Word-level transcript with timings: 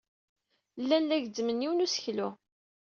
Llan 0.81 1.05
la 1.07 1.17
gezzmen 1.23 1.63
yiwen 1.63 1.79
n 1.83 1.85
useklu. 1.85 2.29